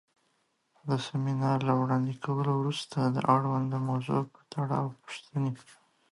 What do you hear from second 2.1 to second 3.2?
کولو وروسته د